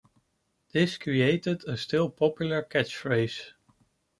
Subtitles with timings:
[0.71, 3.51] This created a still-popular catchphrase.